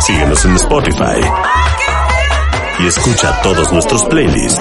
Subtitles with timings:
[0.00, 1.20] Síguenos en Spotify.
[2.80, 4.60] Y escucha todos nuestros playlists.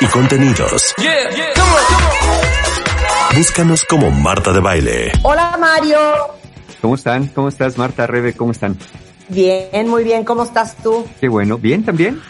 [0.00, 0.94] Y contenidos.
[3.36, 5.12] Búscanos como Marta de Baile.
[5.22, 5.98] Hola Mario.
[6.80, 7.26] ¿Cómo están?
[7.28, 8.34] ¿Cómo estás, Marta, Rebe?
[8.34, 8.78] ¿Cómo están?
[9.28, 10.24] Bien, muy bien.
[10.24, 11.06] ¿Cómo estás tú?
[11.20, 11.58] Qué bueno.
[11.58, 12.20] ¿Bien también?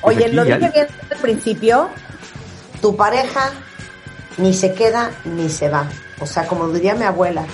[0.00, 1.88] Pues Oye, lo dije bien al principio.
[2.80, 3.50] Tu pareja
[4.38, 5.86] ni se queda ni se va.
[6.20, 7.44] O sea, como diría mi abuela,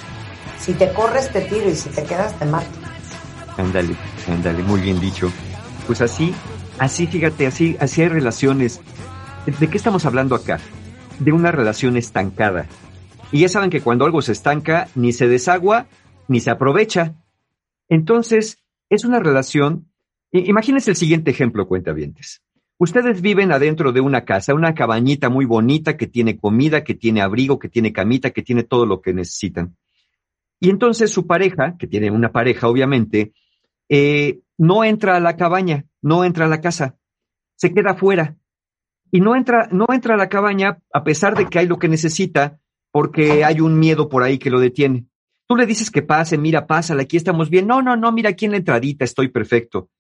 [0.66, 2.66] si te corres te tiro y si te quedas te mato.
[3.56, 3.94] Ándale,
[4.28, 5.32] ándale, muy bien dicho.
[5.86, 6.34] Pues así,
[6.78, 8.80] así fíjate, así, así hay relaciones.
[9.46, 10.58] ¿De qué estamos hablando acá?
[11.20, 12.66] De una relación estancada.
[13.30, 15.86] Y ya saben que cuando algo se estanca, ni se desagua,
[16.26, 17.14] ni se aprovecha.
[17.88, 18.58] Entonces,
[18.90, 19.92] es una relación.
[20.32, 22.42] Imagínense el siguiente ejemplo, cuentavientes.
[22.76, 27.22] Ustedes viven adentro de una casa, una cabañita muy bonita que tiene comida, que tiene
[27.22, 29.76] abrigo, que tiene camita, que tiene todo lo que necesitan.
[30.60, 33.32] Y entonces su pareja, que tiene una pareja obviamente,
[33.88, 36.96] eh, no entra a la cabaña, no entra a la casa,
[37.56, 38.36] se queda fuera.
[39.10, 41.88] Y no entra, no entra a la cabaña a pesar de que hay lo que
[41.88, 42.58] necesita,
[42.90, 45.06] porque hay un miedo por ahí que lo detiene.
[45.46, 47.66] Tú le dices que pase, mira, pásala, aquí estamos bien.
[47.66, 49.90] No, no, no, mira aquí en la entradita, estoy perfecto.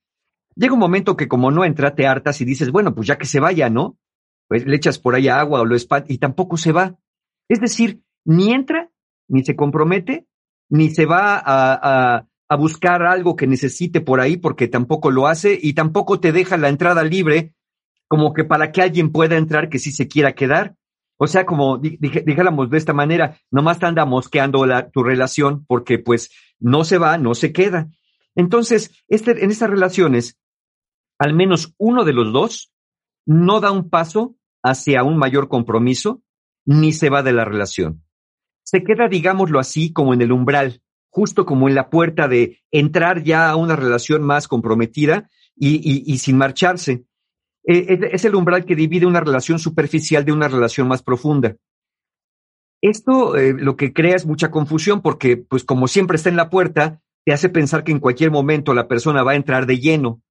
[0.56, 3.26] Llega un momento que como no entra, te hartas y dices, bueno, pues ya que
[3.26, 3.96] se vaya, ¿no?
[4.48, 6.96] Pues le echas por ahí agua o lo espantas y tampoco se va.
[7.48, 8.90] Es decir, ni entra,
[9.28, 10.26] ni se compromete,
[10.68, 15.58] ni se va a, a, buscar algo que necesite por ahí porque tampoco lo hace
[15.60, 17.54] y tampoco te deja la entrada libre
[18.08, 20.76] como que para que alguien pueda entrar que sí se quiera quedar.
[21.18, 25.98] O sea, como dijéramos de esta manera, nomás te anda mosqueando la, tu relación porque
[25.98, 27.88] pues no se va, no se queda.
[28.34, 30.38] Entonces, este, en estas relaciones,
[31.18, 32.72] al menos uno de los dos
[33.24, 36.22] no da un paso hacia un mayor compromiso
[36.66, 38.05] ni se va de la relación.
[38.66, 43.22] Se queda, digámoslo así, como en el umbral, justo como en la puerta de entrar
[43.22, 47.04] ya a una relación más comprometida y, sin marcharse.
[47.64, 51.56] Eh, es el umbral que divide una relación superficial de una relación más profunda.
[52.82, 56.50] Esto eh, lo que crea es mucha confusión porque, pues como siempre está en la
[56.50, 60.22] puerta, te hace pensar que en cualquier momento la persona va a entrar de lleno,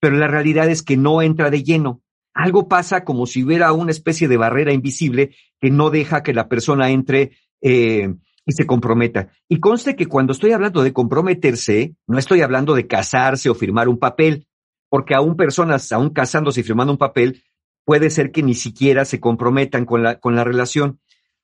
[0.00, 2.02] pero la realidad es que no entra de lleno.
[2.34, 6.48] Algo pasa como si hubiera una especie de barrera invisible que no deja que la
[6.48, 8.14] persona entre eh,
[8.46, 9.28] y se comprometa.
[9.48, 13.88] Y conste que cuando estoy hablando de comprometerse, no estoy hablando de casarse o firmar
[13.88, 14.46] un papel
[14.90, 17.44] porque aún personas, aún casándose y firmando un papel,
[17.84, 21.00] puede ser que ni siquiera se comprometan con la, con la relación.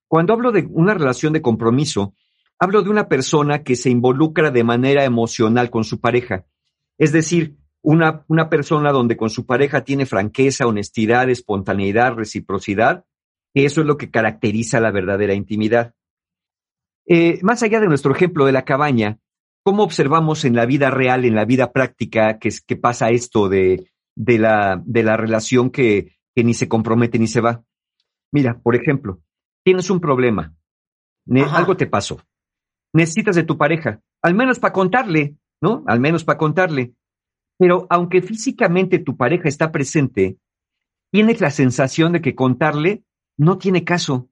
[0.08, 2.14] Cuando hablo de una relación de compromiso,
[2.58, 6.44] hablo de una persona que se involucra de manera emocional con su pareja.
[6.98, 13.04] Es decir, una, una persona donde con su pareja tiene franqueza, honestidad, espontaneidad, reciprocidad.
[13.54, 15.94] Eso es lo que caracteriza la verdadera intimidad.
[17.06, 19.18] Eh, más allá de nuestro ejemplo de la cabaña,
[19.66, 23.90] ¿Cómo observamos en la vida real, en la vida práctica, que, que pasa esto de,
[24.14, 27.64] de, la, de la relación que, que ni se compromete ni se va?
[28.30, 29.22] Mira, por ejemplo,
[29.64, 30.54] tienes un problema,
[31.52, 32.22] algo te pasó,
[32.92, 35.82] necesitas de tu pareja, al menos para contarle, ¿no?
[35.88, 36.94] Al menos para contarle.
[37.58, 40.38] Pero aunque físicamente tu pareja está presente,
[41.10, 43.02] tienes la sensación de que contarle
[43.36, 44.28] no tiene caso.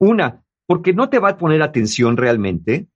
[0.00, 2.88] Una, porque no te va a poner atención realmente.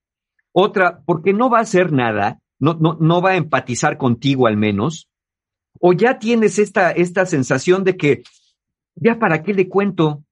[0.53, 4.57] Otra, porque no va a hacer nada, no, no, no va a empatizar contigo al
[4.57, 5.09] menos.
[5.81, 8.23] O ya tienes esta, esta sensación de que,
[8.97, 10.25] ya para qué le cuento.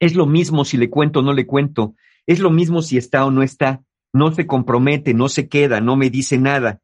[0.00, 1.94] Es lo mismo si le cuento o no le cuento.
[2.26, 3.82] Es lo mismo si está o no está.
[4.12, 6.80] No se compromete, no se queda, no me dice nada.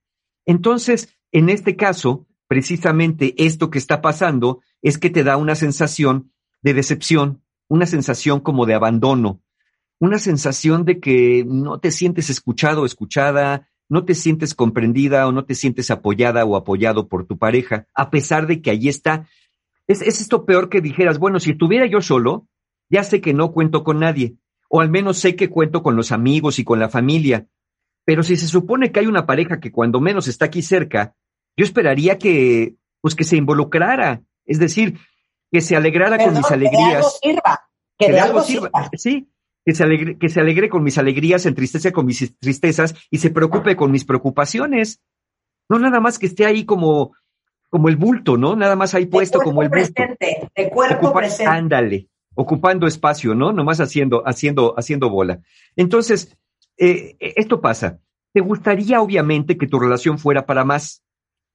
[0.46, 6.32] Entonces, en este caso, precisamente esto que está pasando es que te da una sensación
[6.62, 9.40] de decepción, una sensación como de abandono,
[10.00, 15.32] una sensación de que no te sientes escuchado o escuchada, no te sientes comprendida o
[15.32, 19.28] no te sientes apoyada o apoyado por tu pareja, a pesar de que allí está.
[19.86, 22.48] Es, esto peor que dijeras, bueno, si estuviera yo solo,
[22.88, 24.36] ya sé que no cuento con nadie,
[24.68, 27.46] o al menos sé que cuento con los amigos y con la familia.
[28.04, 31.14] Pero si se supone que hay una pareja que cuando menos está aquí cerca,
[31.56, 34.98] yo esperaría que, pues que se involucrara, es decir,
[35.50, 37.18] que se alegrara con mis alegrías.
[37.22, 37.68] Que de algo sirva.
[37.96, 38.70] Que, de algo sirva.
[38.96, 39.28] Sí,
[39.64, 43.18] que se, alegre, que se alegre con mis alegrías, se entristece con mis tristezas y
[43.18, 45.00] se preocupe con mis preocupaciones.
[45.68, 47.12] No nada más que esté ahí como,
[47.70, 48.56] como el bulto, ¿no?
[48.56, 49.94] Nada más ahí puesto como el bulto.
[49.94, 51.46] Presente, de cuerpo presente.
[51.46, 53.52] Ándale, ocupando espacio, ¿no?
[53.52, 55.40] Nomás haciendo, haciendo, haciendo bola.
[55.76, 56.36] Entonces,
[56.76, 58.00] eh, esto pasa.
[58.32, 61.02] Te gustaría, obviamente, que tu relación fuera para más.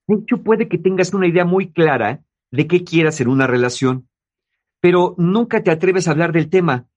[0.08, 4.08] De hecho, puede que tengas una idea muy clara de qué quieras en una relación,
[4.80, 6.88] pero nunca te atreves a hablar del tema,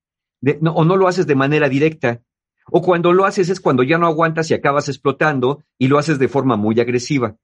[0.66, 2.22] o no lo haces de manera directa,
[2.72, 6.20] o cuando lo haces es cuando ya no aguantas y acabas explotando y lo haces
[6.20, 7.38] de forma muy agresiva.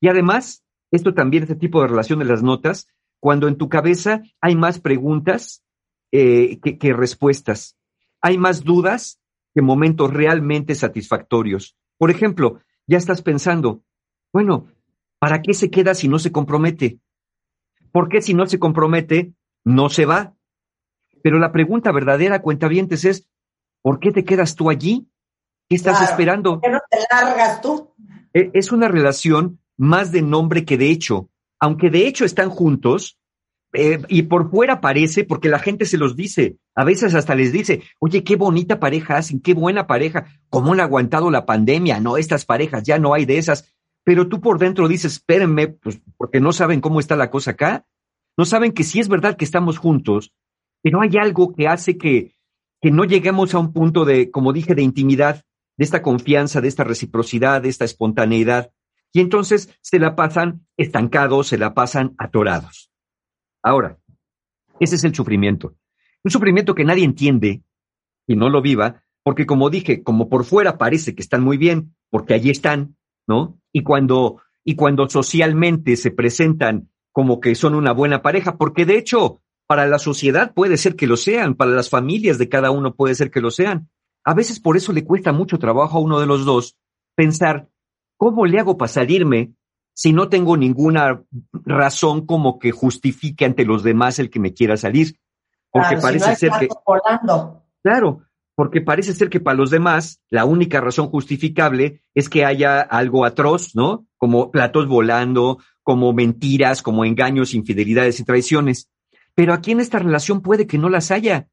[0.00, 2.88] Y además, esto también, este tipo de relación de las notas,
[3.20, 5.62] cuando en tu cabeza hay más preguntas
[6.10, 7.76] eh, que respuestas,
[8.20, 9.20] hay más dudas
[9.54, 11.76] que momentos realmente satisfactorios.
[11.98, 13.82] Por ejemplo, ya estás pensando,
[14.32, 14.66] bueno,
[15.18, 16.98] ¿para qué se queda si no se compromete?
[17.92, 19.34] ¿Por qué si no se compromete,
[19.64, 20.34] no se va?
[21.22, 23.28] Pero la pregunta verdadera, cuentavientes, es,
[23.82, 25.08] ¿por qué te quedas tú allí?
[25.68, 26.60] ¿Qué estás esperando?
[26.60, 27.94] ¿Por qué no te largas tú?
[28.34, 31.28] E, es una relación más de nombre que de hecho.
[31.60, 33.18] Aunque de hecho están juntos,
[33.72, 37.52] eh, y por fuera parece, porque la gente se los dice, a veces hasta les
[37.52, 42.18] dice, oye, qué bonita pareja hacen, qué buena pareja, cómo han aguantado la pandemia, no,
[42.18, 43.72] estas parejas, ya no hay de esas
[44.04, 47.86] pero tú por dentro dices, espérenme, pues porque no saben cómo está la cosa acá,
[48.36, 50.32] no saben que sí es verdad que estamos juntos,
[50.82, 52.34] pero hay algo que hace que,
[52.80, 55.44] que no lleguemos a un punto de, como dije, de intimidad,
[55.76, 58.72] de esta confianza, de esta reciprocidad, de esta espontaneidad,
[59.12, 62.90] y entonces se la pasan estancados, se la pasan atorados.
[63.62, 63.98] Ahora,
[64.80, 65.76] ese es el sufrimiento.
[66.24, 67.62] Un sufrimiento que nadie entiende
[68.26, 71.94] y no lo viva, porque como dije, como por fuera parece que están muy bien,
[72.10, 72.96] porque allí están,
[73.26, 73.60] ¿no?
[73.72, 78.96] Y cuando, y cuando socialmente se presentan como que son una buena pareja, porque de
[78.96, 82.94] hecho, para la sociedad puede ser que lo sean, para las familias de cada uno
[82.94, 83.88] puede ser que lo sean.
[84.24, 86.76] A veces por eso le cuesta mucho trabajo a uno de los dos
[87.14, 87.68] pensar,
[88.16, 89.52] ¿cómo le hago para salirme
[89.94, 91.22] si no tengo ninguna
[91.52, 95.18] razón como que justifique ante los demás el que me quiera salir?
[95.70, 96.68] Porque parece ser que...
[97.82, 98.22] Claro,
[98.54, 103.24] porque parece ser que para los demás la única razón justificable es que haya algo
[103.24, 104.06] atroz, ¿no?
[104.18, 108.88] Como platos volando, como mentiras, como engaños, infidelidades y traiciones.
[109.34, 111.48] Pero aquí en esta relación puede que no las haya.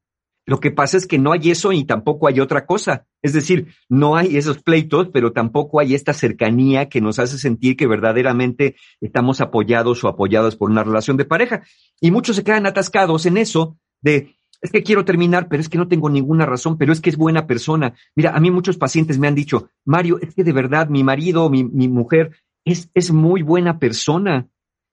[0.46, 3.06] Lo que pasa es que no hay eso y tampoco hay otra cosa.
[3.22, 7.76] Es decir, no hay esos pleitos, pero tampoco hay esta cercanía que nos hace sentir
[7.76, 11.62] que verdaderamente estamos apoyados o apoyadas por una relación de pareja.
[12.00, 15.78] Y muchos se quedan atascados en eso de, es que quiero terminar, pero es que
[15.78, 17.94] no tengo ninguna razón, pero es que es buena persona.
[18.16, 21.48] Mira, a mí muchos pacientes me han dicho, Mario, es que de verdad mi marido,
[21.48, 22.32] mi, mi mujer,
[22.64, 24.48] es, es muy buena persona.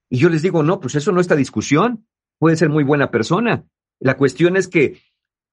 [0.09, 2.05] Y yo les digo, no, pues eso no está discusión,
[2.39, 3.65] puede ser muy buena persona.
[3.99, 5.01] La cuestión es que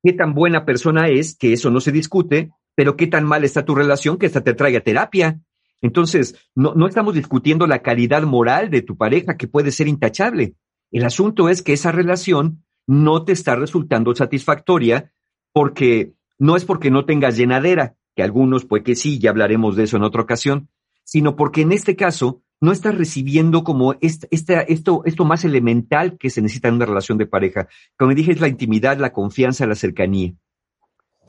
[0.02, 3.64] qué tan buena persona es, que eso no se discute, pero qué tan mal está
[3.64, 5.40] tu relación que hasta te traiga terapia.
[5.80, 10.54] Entonces, no, no estamos discutiendo la calidad moral de tu pareja, que puede ser intachable.
[10.90, 15.12] El asunto es que esa relación no te está resultando satisfactoria
[15.52, 19.84] porque no es porque no tengas llenadera, que algunos pues que sí, ya hablaremos de
[19.84, 20.68] eso en otra ocasión,
[21.04, 26.30] sino porque en este caso no estás recibiendo como esta, esto, esto más elemental que
[26.30, 27.68] se necesita en una relación de pareja.
[27.98, 30.32] Como dije, es la intimidad, la confianza, la cercanía.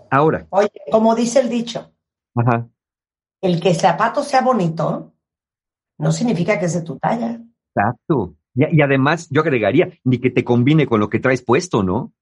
[0.09, 0.47] Ahora.
[0.49, 1.91] Oye, como dice el dicho,
[2.35, 2.69] Ajá.
[3.41, 5.13] el que el zapato sea bonito
[5.97, 7.41] no significa que es de tu talla.
[7.75, 8.35] Exacto.
[8.53, 12.13] Y, además, yo agregaría, ni que te combine con lo que traes puesto, ¿no?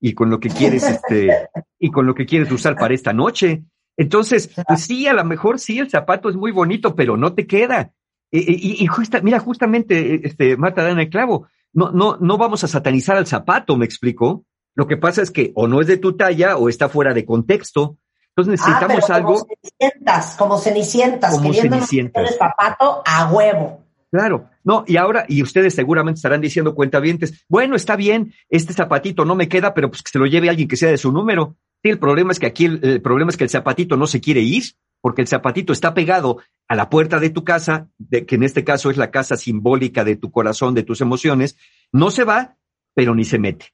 [0.00, 1.48] Y con lo que quieres, este,
[1.80, 3.64] y con lo que quieres usar para esta noche.
[3.96, 7.48] Entonces, pues sí, a lo mejor sí, el zapato es muy bonito, pero no te
[7.48, 7.92] queda.
[8.30, 12.68] Y, y, justa, mira, justamente, este, Marta en el clavo, no, no, no vamos a
[12.68, 14.44] satanizar al zapato, me explico.
[14.74, 17.24] Lo que pasa es que o no es de tu talla o está fuera de
[17.24, 17.98] contexto.
[18.36, 19.34] Entonces ah, necesitamos algo.
[19.34, 22.30] Como cenicientas, como cenicientas, como cenicientas.
[22.30, 23.84] el zapato a huevo.
[24.10, 29.24] Claro, no, y ahora, y ustedes seguramente estarán diciendo cuentavientes, bueno, está bien, este zapatito
[29.24, 31.56] no me queda, pero pues que se lo lleve alguien que sea de su número.
[31.82, 34.40] Sí, el problema es que aquí el, problema es que el zapatito no se quiere
[34.40, 34.64] ir,
[35.00, 36.38] porque el zapatito está pegado
[36.68, 40.04] a la puerta de tu casa, de, que en este caso es la casa simbólica
[40.04, 41.56] de tu corazón, de tus emociones,
[41.92, 42.56] no se va,
[42.94, 43.66] pero ni se mete.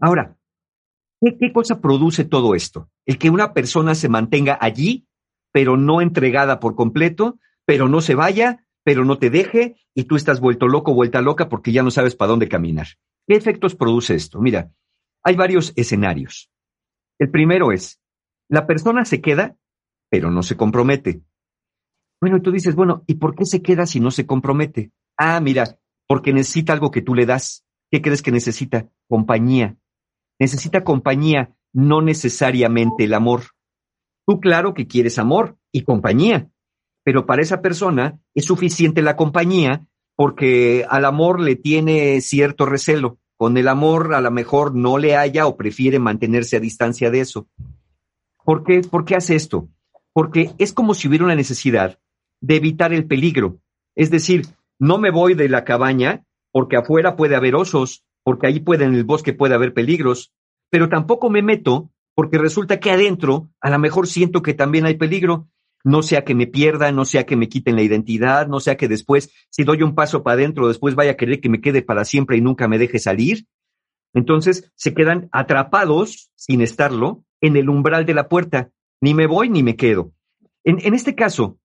[0.00, 0.36] Ahora,
[1.20, 2.90] ¿qué, qué cosa produce todo esto?
[3.06, 5.06] El que una persona se mantenga allí,
[5.52, 10.16] pero no entregada por completo, pero no se vaya, pero no te deje y tú
[10.16, 12.86] estás vuelto loco, vuelta loca porque ya no sabes para dónde caminar.
[13.26, 14.40] ¿Qué efectos produce esto?
[14.40, 14.70] Mira,
[15.22, 16.50] hay varios escenarios.
[17.18, 18.00] El primero es,
[18.48, 19.56] la persona se queda,
[20.14, 21.22] pero no se compromete.
[22.20, 24.92] Bueno, tú dices, bueno, ¿y por qué se queda si no se compromete?
[25.16, 27.66] Ah, mira, porque necesita algo que tú le das.
[27.90, 28.88] ¿Qué crees que necesita?
[29.08, 29.76] Compañía.
[30.38, 33.40] Necesita compañía no necesariamente el amor.
[34.24, 36.48] Tú claro que quieres amor y compañía,
[37.02, 43.18] pero para esa persona es suficiente la compañía porque al amor le tiene cierto recelo.
[43.36, 47.18] Con el amor a lo mejor no le haya o prefiere mantenerse a distancia de
[47.18, 47.48] eso.
[48.44, 48.82] ¿Por qué?
[48.82, 49.68] ¿Por qué hace esto?
[50.14, 51.98] Porque es como si hubiera una necesidad
[52.40, 53.58] de evitar el peligro.
[53.94, 54.46] Es decir,
[54.78, 58.94] no me voy de la cabaña porque afuera puede haber osos, porque ahí puede en
[58.94, 60.32] el bosque puede haber peligros,
[60.70, 64.94] pero tampoco me meto porque resulta que adentro a lo mejor siento que también hay
[64.94, 65.48] peligro,
[65.84, 68.88] no sea que me pierda, no sea que me quiten la identidad, no sea que
[68.88, 72.04] después, si doy un paso para adentro, después vaya a querer que me quede para
[72.04, 73.46] siempre y nunca me deje salir.
[74.14, 78.70] Entonces se quedan atrapados, sin estarlo, en el umbral de la puerta.
[79.00, 80.12] Ni me voy ni me quedo.
[80.64, 81.58] En, este caso,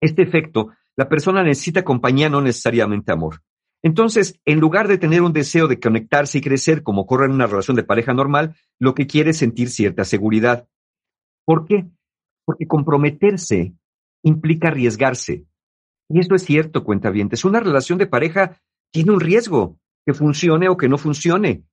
[0.00, 3.42] este efecto, la persona necesita compañía, no necesariamente amor.
[3.82, 7.46] Entonces, en lugar de tener un deseo de conectarse y crecer como ocurre en una
[7.46, 10.66] relación de pareja normal, lo que quiere es sentir cierta seguridad.
[11.44, 11.86] ¿Por qué?
[12.46, 13.74] Porque comprometerse
[14.22, 15.44] implica arriesgarse.
[16.08, 17.28] Y esto es cierto, cuenta bien.
[17.30, 18.58] Es Una relación de pareja
[18.90, 21.64] tiene un riesgo, que funcione o que no funcione,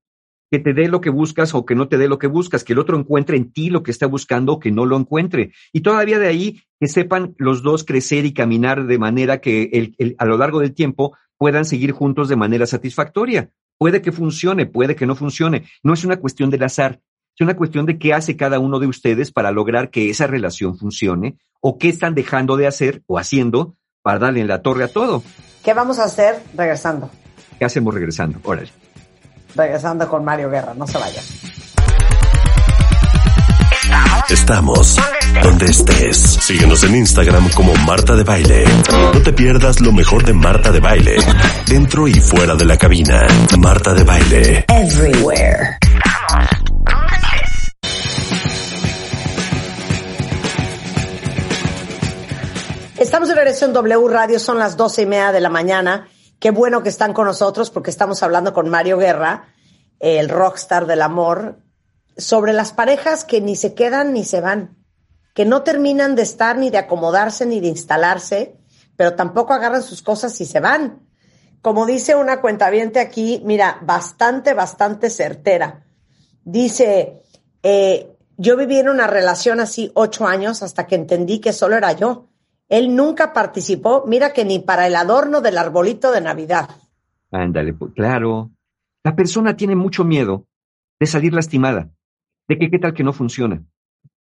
[0.51, 2.73] que te dé lo que buscas o que no te dé lo que buscas, que
[2.73, 5.53] el otro encuentre en ti lo que está buscando o que no lo encuentre.
[5.71, 10.25] Y todavía de ahí que sepan los dos crecer y caminar de manera que a
[10.25, 13.49] lo largo del tiempo puedan seguir juntos de manera satisfactoria.
[13.77, 15.63] Puede que funcione, puede que no funcione.
[15.83, 16.99] No es una cuestión del azar,
[17.33, 20.77] es una cuestión de qué hace cada uno de ustedes para lograr que esa relación
[20.77, 24.89] funcione o qué están dejando de hacer o haciendo para darle en la torre a
[24.89, 25.23] todo.
[25.63, 27.09] ¿Qué vamos a hacer regresando?
[27.57, 28.39] ¿Qué hacemos regresando?
[28.43, 28.69] Órale.
[29.55, 31.23] Regresando con Mario Guerra, no se vayan.
[34.29, 34.95] Estamos
[35.43, 36.17] donde estés.
[36.17, 38.63] Síguenos en Instagram como Marta de Baile.
[38.91, 41.17] No te pierdas lo mejor de Marta de Baile.
[41.67, 43.27] Dentro y fuera de la cabina.
[43.59, 44.65] Marta de Baile.
[44.69, 45.77] Everywhere.
[52.97, 56.07] Estamos en regreso en W Radio, son las doce y media de la mañana.
[56.41, 59.53] Qué bueno que están con nosotros porque estamos hablando con Mario Guerra,
[59.99, 61.59] el rockstar del amor,
[62.17, 64.83] sobre las parejas que ni se quedan ni se van,
[65.35, 68.57] que no terminan de estar ni de acomodarse ni de instalarse,
[68.97, 71.07] pero tampoco agarran sus cosas y se van.
[71.61, 75.85] Como dice una cuentaviente aquí, mira, bastante, bastante certera.
[76.43, 77.21] Dice,
[77.61, 81.91] eh, yo viví en una relación así ocho años hasta que entendí que solo era
[81.91, 82.30] yo.
[82.71, 86.69] Él nunca participó, mira que ni para el adorno del arbolito de Navidad.
[87.29, 88.49] Ándale, pues, claro.
[89.03, 90.47] La persona tiene mucho miedo
[90.97, 91.91] de salir lastimada
[92.47, 93.61] de que qué tal que no funciona,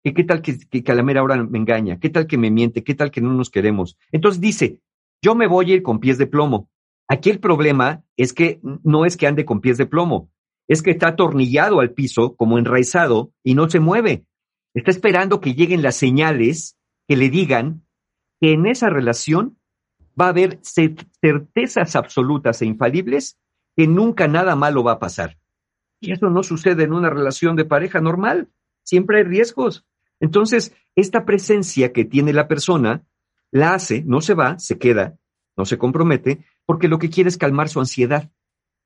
[0.03, 3.11] que qué tal que, que, hora me engaña, qué tal que me miente, qué tal
[3.11, 3.97] que no nos queremos.
[4.11, 4.79] Entonces dice,
[5.21, 6.69] yo me voy a ir con pies de plomo.
[7.07, 10.31] Aquí el problema es que no es que ande con pies de plomo,
[10.67, 14.25] es que está atornillado al piso, como enraizado, y no se mueve.
[14.73, 16.77] Está esperando que lleguen las señales
[17.07, 17.83] que le digan
[18.39, 19.57] que en esa relación
[20.19, 23.39] va a haber certezas absolutas e infalibles
[23.75, 25.37] que nunca nada malo va a pasar.
[25.99, 28.49] Y eso no sucede en una relación de pareja normal.
[28.83, 29.85] Siempre hay riesgos.
[30.19, 33.05] Entonces, esta presencia que tiene la persona
[33.51, 35.17] la hace, no se va, se queda,
[35.57, 38.31] no se compromete, porque lo que quiere es calmar su ansiedad.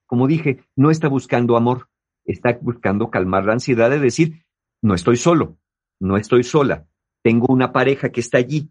[0.06, 1.90] Como dije, no está buscando amor,
[2.26, 4.46] está buscando calmar la ansiedad de decir,
[4.82, 5.58] no estoy solo,
[6.00, 6.88] no estoy sola,
[7.24, 8.70] tengo una pareja que está allí,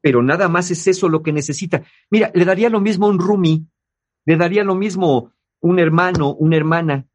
[0.00, 1.82] pero nada más es eso lo que necesita.
[2.10, 3.64] Mira, le daría lo mismo un roomie,
[4.24, 7.06] le daría lo mismo un hermano, una hermana,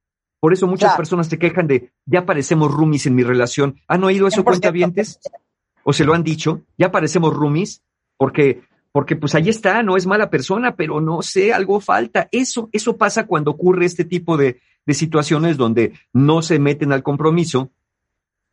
[0.46, 3.82] por eso muchas personas se quejan de, ya parecemos roomies en mi relación.
[3.88, 5.20] ¿Han oído eso, cuentavientes?
[5.84, 6.62] ¿O se lo han dicho?
[6.77, 7.82] Ya parecemos roomies,
[8.15, 8.62] porque,
[8.92, 12.30] porque pues ahí está, no es mala persona, pero no sé, algo falta.
[12.32, 17.01] Eso, eso pasa cuando ocurre este tipo de, de situaciones donde no se meten al
[17.01, 17.72] compromiso.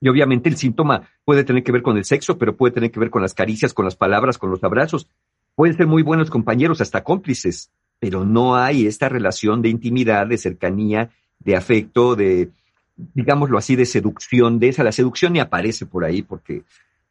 [0.02, 2.98] Y obviamente el síntoma puede tener que ver con el sexo, pero puede tener que
[2.98, 5.08] ver con las caricias, con las palabras, con los abrazos.
[5.54, 10.38] Pueden ser muy buenos compañeros, hasta cómplices, pero no hay esta relación de intimidad, de
[10.38, 12.50] cercanía de afecto, de,
[12.96, 14.82] digámoslo así, de seducción, de esa.
[14.82, 16.64] La seducción ni aparece por ahí porque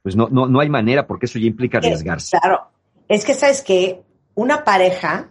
[0.04, 2.38] pues no, no, no hay manera porque eso ya implica arriesgarse.
[2.38, 2.72] Claro,
[3.08, 4.02] es que sabes que
[4.36, 5.30] una pareja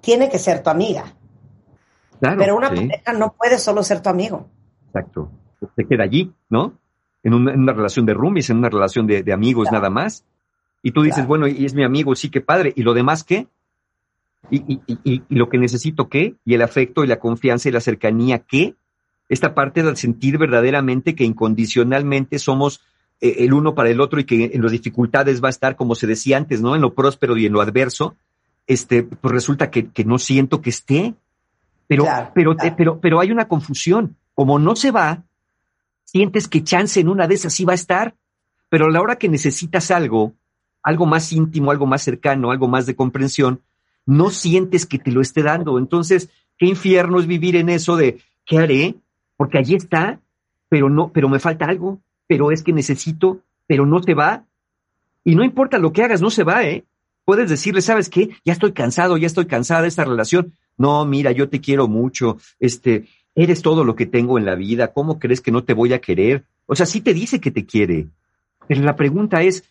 [0.00, 1.14] tiene que ser tu amiga.
[2.20, 4.48] Claro, pero una pareja no puede solo ser tu amigo.
[4.86, 5.30] Exacto.
[5.76, 6.74] Se queda allí, ¿no?
[7.22, 10.24] En una, relación de roomies, en una relación de, amigos nada más.
[10.82, 12.72] Y tú dices, bueno, y es mi amigo, sí, qué padre.
[12.74, 13.46] ¿Y lo demás qué?
[14.50, 17.80] y, y, y, lo que necesito qué, y el afecto y la confianza y la
[17.80, 18.74] cercanía qué,
[19.28, 22.80] esta parte del sentir verdaderamente que incondicionalmente somos
[23.20, 25.94] eh, el uno para el otro y que en las dificultades va a estar, como
[25.94, 26.74] se decía antes, ¿no?
[26.74, 28.16] En lo próspero y en lo adverso,
[28.66, 31.14] este, pues resulta que, que no siento que esté.
[31.86, 34.16] Pero, pero, pero, pero hay una confusión.
[34.34, 35.24] Como no se va,
[36.10, 38.16] sientes que chance en una de esas sí va a estar,
[38.68, 40.34] pero a la hora que necesitas algo,
[40.82, 43.60] algo más íntimo, algo más cercano, algo más de comprensión,
[44.06, 45.78] no sientes que te lo esté dando.
[45.78, 48.96] Entonces, qué infierno es vivir en eso de, ¿qué haré?
[49.36, 50.20] Porque allí está,
[50.68, 54.46] pero no, pero me falta algo, pero es que necesito, pero no te va.
[55.22, 56.84] Y no importa lo que hagas, no se va, ¿eh?
[57.24, 58.30] Puedes decirle, ¿sabes qué?
[58.44, 60.54] Ya estoy cansado, ya estoy cansada de esta relación.
[60.76, 63.06] No, mira, yo te quiero mucho, este,
[63.42, 66.00] eres todo lo que tengo en la vida, ¿cómo crees que no te voy a
[66.00, 66.44] querer?
[66.66, 68.08] O sea, sí te dice que te quiere.
[68.68, 69.64] Pero la pregunta es,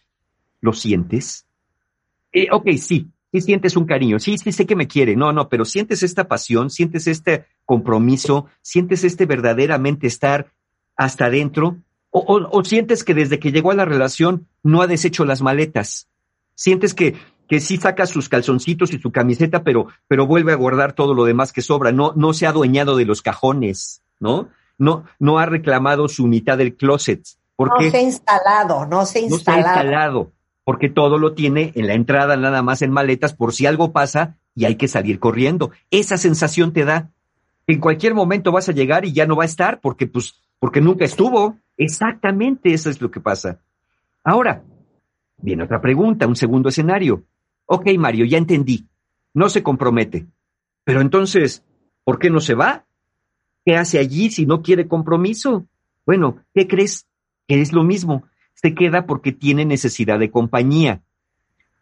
[0.59, 1.45] ¿lo sientes?
[2.31, 5.49] Eh, ok, sí, sí sientes un cariño, sí, sí sé que me quiere, no, no,
[5.49, 10.51] pero sientes esta pasión, sientes este compromiso, sientes este verdaderamente estar
[10.95, 11.77] hasta adentro,
[12.09, 16.09] o, o, sientes que desde que llegó a la relación no ha deshecho las maletas,
[16.55, 17.15] sientes que,
[17.49, 21.25] que sí saca sus calzoncitos y su camiseta, pero, pero vuelve a guardar todo lo
[21.25, 24.47] demás que sobra, no, no se ha adueñado de los cajones, ¿no?
[24.77, 27.23] No, no ha reclamado su mitad del closet.
[27.57, 29.59] Porque no se ha instalado, no se ha instalado.
[29.59, 30.31] No se ha instalado
[30.69, 34.37] porque todo lo tiene en la entrada nada más en maletas por si algo pasa
[34.53, 35.71] y hay que salir corriendo.
[35.89, 37.09] Esa sensación te da.
[37.65, 40.79] En cualquier momento vas a llegar y ya no va a estar porque pues porque
[40.79, 41.57] nunca estuvo.
[41.75, 43.61] Exactamente eso es lo que pasa.
[44.23, 44.61] Ahora,
[45.37, 47.23] viene otra pregunta, un segundo escenario.
[47.71, 48.87] Ok, Mario, ya entendí.
[49.33, 50.25] No se compromete.
[50.83, 51.63] Pero entonces,
[52.03, 52.85] ¿por qué no se va?
[53.65, 55.67] ¿Qué hace allí si no quiere compromiso?
[56.05, 57.05] Bueno, ¿qué crees?
[57.47, 58.23] Que es lo mismo
[58.61, 61.01] se queda porque tiene necesidad de compañía.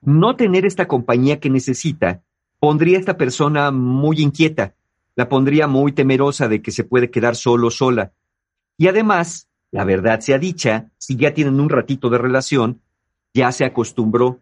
[0.02, 2.22] No tener esta compañía que necesita
[2.60, 4.76] pondría a esta persona muy inquieta,
[5.16, 8.14] la pondría muy temerosa de que se puede quedar solo sola.
[8.78, 12.82] Y además, la verdad sea dicha, si ya tienen un ratito de relación,
[13.34, 14.40] ya se acostumbró.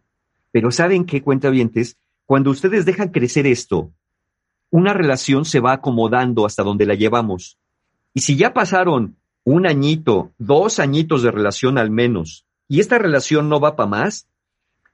[0.56, 1.98] Pero ¿saben qué, cuentavientes?
[2.26, 3.92] Cuando ustedes dejan crecer esto,
[4.70, 7.58] una relación se va acomodando hasta donde la llevamos.
[8.14, 13.50] Y si ya pasaron un añito, dos añitos de relación al menos, y esta relación
[13.50, 14.30] no va para más,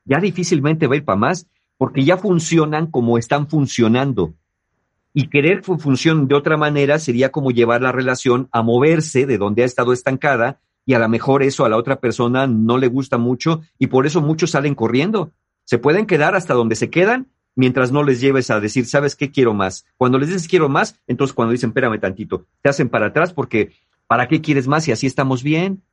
[0.04, 1.46] ya difícilmente va a ir para más,
[1.78, 4.34] porque ya funcionan como están funcionando.
[5.14, 9.38] Y querer que funcionen de otra manera sería como llevar la relación a moverse de
[9.38, 12.88] donde ha estado estancada, y a lo mejor eso a la otra persona no le
[12.88, 15.32] gusta mucho, y por eso muchos salen corriendo.
[15.72, 19.32] Se pueden quedar hasta donde se quedan mientras no les lleves a decir, ¿sabes qué
[19.32, 19.86] quiero más?
[19.98, 23.72] Cuando les dices quiero más, entonces cuando dicen, espérame tantito, te hacen para atrás porque
[24.12, 25.84] ¿Para qué quieres más si así estamos bien?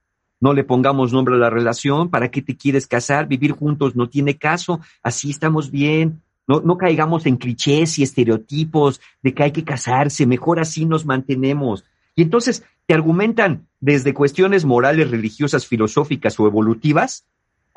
[0.41, 2.11] No le pongamos nombre a la relación.
[2.11, 3.29] ¿Para qué te quieres casar?
[3.29, 4.81] Vivir juntos no tiene caso.
[5.05, 6.21] Así estamos bien.
[6.49, 10.27] No, no caigamos en clichés y estereotipos de que hay que casarse.
[10.27, 11.85] Mejor así nos mantenemos.
[12.17, 17.25] Y entonces te argumentan desde cuestiones morales, religiosas, filosóficas o evolutivas,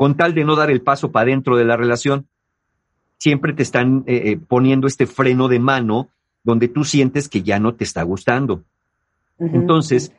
[0.02, 2.26] con tal de no dar el paso para dentro de la relación.
[3.20, 6.10] Siempre te están eh, eh, poniendo este freno de mano
[6.44, 8.64] donde tú sientes que ya no te está gustando.
[9.38, 10.12] Entonces,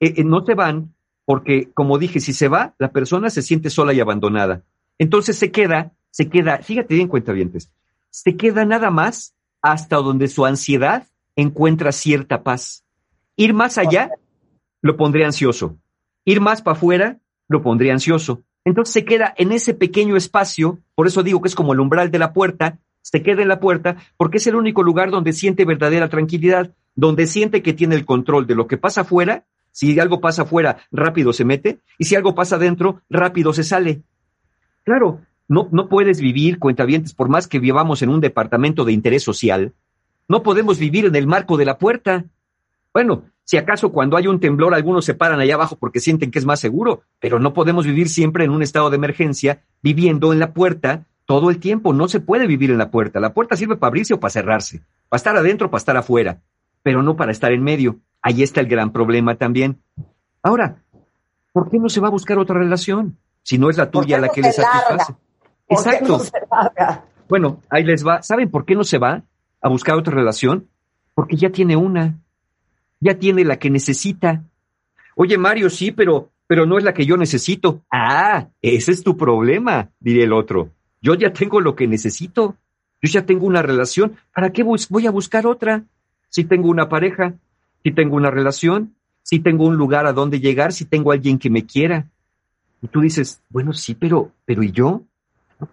[0.00, 0.92] eh, eh, no se van
[1.24, 4.64] porque, como dije, si se va, la persona se siente sola y abandonada.
[4.98, 7.70] Entonces se queda, se queda, fíjate bien, cuentavientes,
[8.10, 12.82] se queda nada más hasta donde su ansiedad encuentra cierta paz.
[13.36, 14.10] Ir más allá
[14.82, 15.78] lo pondría ansioso.
[16.24, 18.42] Ir más para afuera lo pondría ansioso.
[18.68, 22.10] Entonces se queda en ese pequeño espacio, por eso digo que es como el umbral
[22.10, 25.64] de la puerta, se queda en la puerta porque es el único lugar donde siente
[25.64, 30.20] verdadera tranquilidad, donde siente que tiene el control de lo que pasa afuera si algo
[30.20, 34.02] pasa afuera, rápido se mete, y si algo pasa adentro, rápido se sale.
[34.82, 39.22] Claro, no, no puedes vivir, cuentavientes, por más que vivamos en un departamento de interés
[39.22, 39.72] social,
[40.28, 42.26] no podemos vivir en el marco de la puerta.
[42.92, 46.38] Bueno, si acaso cuando hay un temblor algunos se paran allá abajo porque sienten que
[46.38, 50.38] es más seguro, pero no podemos vivir siempre en un estado de emergencia viviendo en
[50.38, 51.94] la puerta todo el tiempo.
[51.94, 53.20] No se puede vivir en la puerta.
[53.20, 56.42] La puerta sirve para abrirse o para cerrarse, para estar adentro, para estar afuera,
[56.82, 57.96] pero no para estar en medio.
[58.20, 59.80] Ahí está el gran problema también.
[60.42, 60.82] Ahora,
[61.54, 63.16] ¿por qué no se va a buscar otra relación?
[63.44, 65.14] Si no es la tuya la que le satisface.
[65.70, 66.20] Exacto.
[67.30, 68.20] bueno, ahí les va.
[68.20, 69.22] ¿Saben por qué no se va
[69.62, 70.68] a buscar otra relación?
[71.14, 72.18] Porque ya tiene una.
[73.00, 74.44] Ya tiene la que necesita.
[75.14, 77.82] Oye, Mario, sí, pero, pero no es la que yo necesito.
[77.90, 80.70] Ah, ese es tu problema, diría el otro.
[81.00, 82.56] Yo ya tengo lo que necesito.
[83.00, 84.16] Yo ya tengo una relación.
[84.34, 85.84] ¿Para qué voy a buscar otra?
[86.28, 87.34] Si tengo una pareja,
[87.82, 91.50] si tengo una relación, si tengo un lugar a donde llegar, si tengo alguien que
[91.50, 92.08] me quiera.
[92.80, 95.02] Y tú dices, bueno, sí, pero, pero ¿y yo?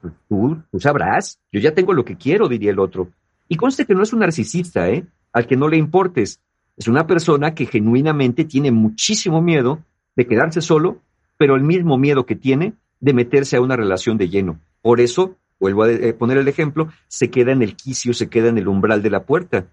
[0.02, 3.12] Pues tú, tú sabrás, yo ya tengo lo que quiero, diría el otro.
[3.48, 5.06] Y conste que no es un narcisista, ¿eh?
[5.32, 6.40] Al que no le importes.
[6.78, 9.80] Es una persona que genuinamente tiene muchísimo miedo
[10.16, 11.02] de quedarse solo,
[11.38, 14.60] pero el mismo miedo que tiene de meterse a una relación de lleno.
[14.82, 18.50] Por eso, vuelvo a eh, poner el ejemplo, se queda en el quicio, se queda
[18.50, 19.68] en el umbral de la puerta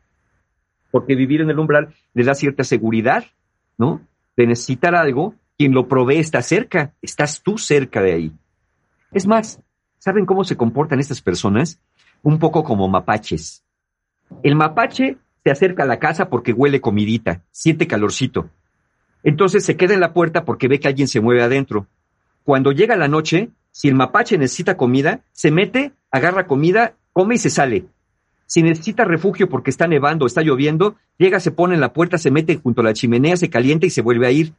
[0.92, 3.24] porque vivir en el umbral le da cierta seguridad,
[3.76, 4.02] ¿no?
[4.36, 8.32] de necesitar algo, quien lo provee está cerca, estás tú cerca de ahí.
[9.10, 9.60] Es más,
[9.98, 11.80] ¿saben cómo se comportan estas personas?
[12.22, 13.64] Un poco como mapaches.
[14.42, 18.48] El mapache se acerca a la casa porque huele comidita, siente calorcito.
[19.22, 21.86] Entonces se queda en la puerta porque ve que alguien se mueve adentro.
[22.44, 27.38] Cuando llega la noche, si el mapache necesita comida, se mete, agarra comida, come y
[27.38, 27.86] se sale.
[28.46, 32.30] Si necesita refugio porque está nevando, está lloviendo, llega, se pone en la puerta, se
[32.30, 34.52] mete junto a la chimenea, se calienta y se vuelve a ir.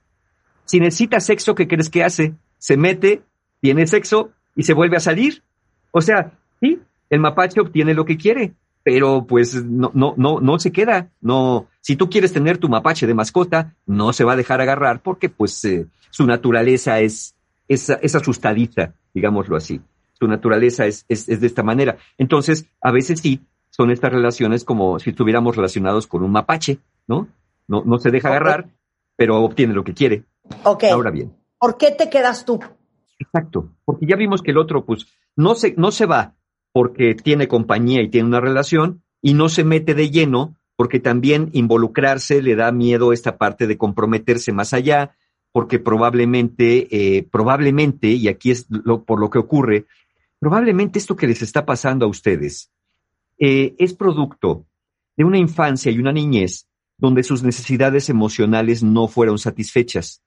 [0.65, 2.33] Si necesita sexo, ¿qué crees que hace?
[2.57, 3.21] Se mete,
[3.61, 5.43] tiene sexo y se vuelve a salir.
[5.91, 10.59] O sea, sí, el mapache obtiene lo que quiere, pero pues no, no, no, no
[10.59, 11.09] se queda.
[11.21, 15.01] No, si tú quieres tener tu mapache de mascota, no se va a dejar agarrar
[15.01, 17.35] porque pues eh, su naturaleza es,
[17.67, 19.81] es, es asustadiza, digámoslo así.
[20.13, 21.97] Su naturaleza es, es, es de esta manera.
[22.17, 27.27] Entonces, a veces sí, son estas relaciones como si estuviéramos relacionados con un mapache, ¿no?
[27.67, 28.67] No, no se deja agarrar,
[29.15, 30.25] pero obtiene lo que quiere.
[30.63, 30.83] Ok.
[30.91, 31.33] Ahora bien.
[31.57, 32.59] ¿Por qué te quedas tú?
[33.17, 36.35] Exacto, porque ya vimos que el otro, pues, no se, no se va
[36.73, 41.49] porque tiene compañía y tiene una relación y no se mete de lleno porque también
[41.53, 45.15] involucrarse le da miedo esta parte de comprometerse más allá,
[45.51, 49.85] porque probablemente, eh, probablemente, y aquí es lo, por lo que ocurre,
[50.39, 52.71] probablemente esto que les está pasando a ustedes
[53.37, 54.65] eh, es producto
[55.15, 60.23] de una infancia y una niñez donde sus necesidades emocionales no fueron satisfechas.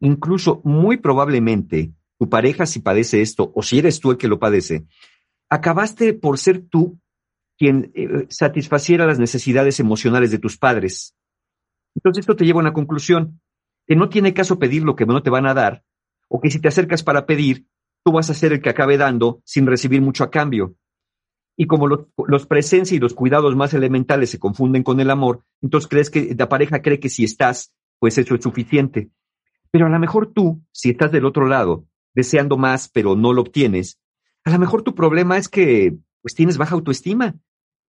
[0.00, 4.38] Incluso, muy probablemente, tu pareja si padece esto, o si eres tú el que lo
[4.38, 4.84] padece,
[5.48, 6.98] acabaste por ser tú
[7.58, 11.14] quien eh, satisfaciera las necesidades emocionales de tus padres.
[11.94, 13.40] Entonces esto te lleva a una conclusión,
[13.86, 15.82] que no tiene caso pedir lo que no te van a dar,
[16.28, 17.66] o que si te acercas para pedir,
[18.04, 20.76] tú vas a ser el que acabe dando sin recibir mucho a cambio.
[21.56, 25.42] Y como los, los presencia y los cuidados más elementales se confunden con el amor,
[25.60, 29.10] entonces crees que la pareja cree que si estás, pues eso es suficiente.
[29.72, 31.84] Pero a lo mejor tú, si estás del otro lado,
[32.14, 33.98] deseando más pero no lo obtienes,
[34.48, 37.36] a lo mejor tu problema es que pues tienes baja autoestima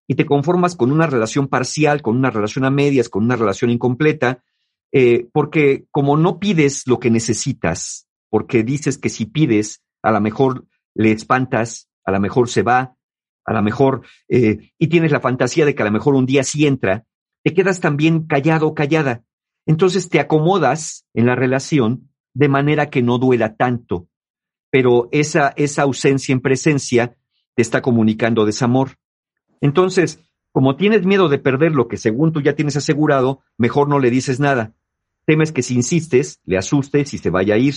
[0.08, 3.70] y te conformas con una relación parcial, con una relación a medias, con una relación
[3.70, 4.44] incompleta,
[4.92, 10.22] eh, porque como no pides lo que necesitas, porque dices que si pides, a lo
[10.22, 10.66] mejor
[10.96, 12.96] le espantas, a lo mejor se va,
[13.46, 16.44] a lo mejor, eh, y tienes la fantasía de que a lo mejor un día
[16.44, 17.06] sí entra,
[17.44, 19.24] te quedas también callado o callada.
[19.66, 24.08] Entonces te acomodas en la relación de manera que no duela tanto,
[24.70, 27.16] pero esa, esa ausencia en presencia
[27.56, 28.98] te está comunicando desamor.
[29.62, 30.20] Entonces,
[30.52, 34.10] como tienes miedo de perder lo que según tú ya tienes asegurado, mejor no le
[34.10, 34.74] dices nada.
[35.26, 37.76] Temes que si insistes, le asustes y se vaya a ir.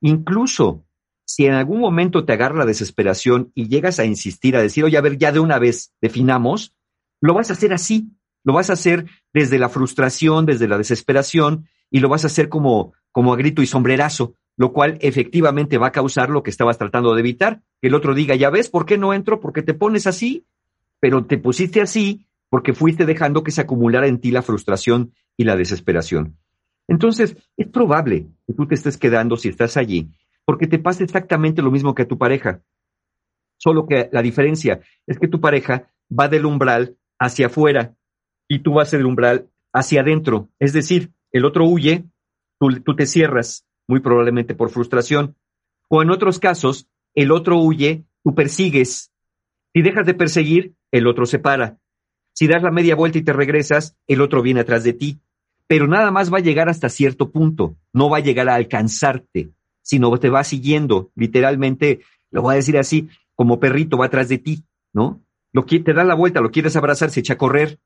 [0.00, 0.84] Incluso
[1.24, 4.98] si en algún momento te agarra la desesperación y llegas a insistir, a decir, oye,
[4.98, 6.74] a ver, ya de una vez definamos,
[7.20, 8.10] lo vas a hacer así.
[8.44, 12.50] Lo vas a hacer desde la frustración, desde la desesperación, y lo vas a hacer
[12.50, 16.78] como, como a grito y sombrerazo, lo cual efectivamente va a causar lo que estabas
[16.78, 19.40] tratando de evitar, que el otro diga, ya ves, ¿por qué no entro?
[19.40, 20.44] Porque te pones así,
[21.00, 25.42] pero te pusiste así porque fuiste dejando que se acumulara en ti la frustración y
[25.42, 26.36] la desesperación.
[26.86, 30.12] Entonces, es probable que tú te estés quedando si estás allí,
[30.44, 32.60] porque te pasa exactamente lo mismo que a tu pareja.
[33.56, 37.96] Solo que la diferencia es que tu pareja va del umbral hacia afuera
[38.46, 40.48] y tú vas del umbral hacia adentro.
[40.60, 42.04] Es decir, el otro huye,
[42.60, 45.36] tú, tú te cierras, muy probablemente por frustración.
[45.88, 49.10] O en otros casos, el otro huye, tú persigues.
[49.72, 51.78] Si dejas de perseguir, el otro se para.
[52.32, 55.20] Si das la media vuelta y te regresas, el otro viene atrás de ti.
[55.66, 59.50] Pero nada más va a llegar hasta cierto punto, no va a llegar a alcanzarte,
[59.82, 64.38] sino te va siguiendo, literalmente, lo voy a decir así, como perrito va atrás de
[64.38, 65.22] ti, ¿no?
[65.52, 67.78] Lo, te da la vuelta, lo quieres abrazar, se echa a correr,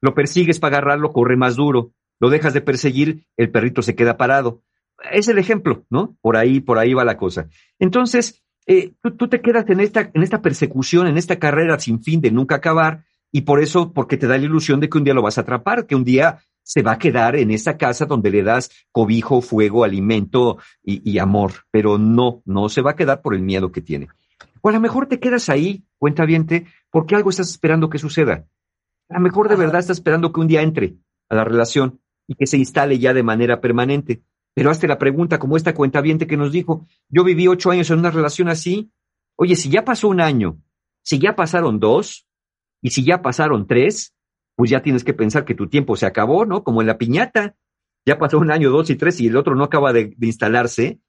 [0.00, 4.16] lo persigues para agarrarlo, corre más duro, lo dejas de perseguir, el perrito se queda
[4.16, 4.62] parado.
[5.10, 6.16] Es el ejemplo, ¿no?
[6.20, 7.48] Por ahí, por ahí va la cosa.
[7.78, 12.02] Entonces, eh, tú, tú, te quedas en esta, en esta persecución, en esta carrera sin
[12.02, 15.04] fin de nunca acabar, y por eso, porque te da la ilusión de que un
[15.04, 18.04] día lo vas a atrapar, que un día se va a quedar en esa casa
[18.04, 22.96] donde le das cobijo, fuego, alimento y, y amor, pero no, no se va a
[22.96, 24.08] quedar por el miedo que tiene.
[24.60, 28.46] O a lo mejor te quedas ahí, cuenta viente, porque algo estás esperando que suceda.
[29.08, 30.94] A lo mejor de verdad estás esperando que un día entre
[31.28, 34.22] a la relación y que se instale ya de manera permanente.
[34.54, 37.90] Pero hazte la pregunta, como esta cuenta viente que nos dijo, yo viví ocho años
[37.90, 38.92] en una relación así.
[39.36, 40.58] Oye, si ya pasó un año,
[41.02, 42.26] si ya pasaron dos,
[42.82, 44.14] y si ya pasaron tres,
[44.56, 46.64] pues ya tienes que pensar que tu tiempo se acabó, ¿no?
[46.64, 47.56] Como en la piñata.
[48.04, 51.00] Ya pasó un año, dos y tres, y el otro no acaba de, instalarse.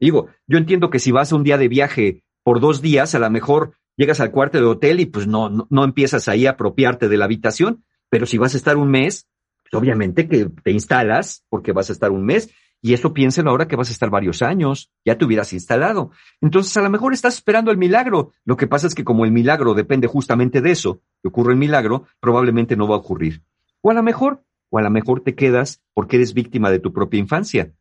[0.00, 3.30] Digo, yo entiendo que si vas un día de viaje por dos días, a lo
[3.30, 7.08] mejor llegas al cuarto de hotel y pues no, no, no empiezas ahí a apropiarte
[7.08, 9.28] de la habitación, pero si vas a estar un mes,
[9.72, 12.50] obviamente que te instalas porque vas a estar un mes
[12.84, 16.10] y eso piensen ahora que vas a estar varios años, ya te hubieras instalado.
[16.40, 18.32] Entonces, a lo mejor estás esperando el milagro.
[18.44, 21.60] Lo que pasa es que como el milagro depende justamente de eso, que ocurre el
[21.60, 23.44] milagro, probablemente no va a ocurrir.
[23.82, 26.92] O a lo mejor, o a lo mejor te quedas porque eres víctima de tu
[26.92, 27.72] propia infancia.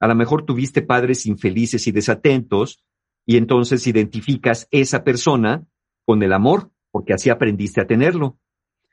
[0.00, 2.82] A lo mejor tuviste padres infelices y desatentos
[3.24, 5.66] y entonces identificas esa persona
[6.04, 8.38] con el amor porque así aprendiste a tenerlo.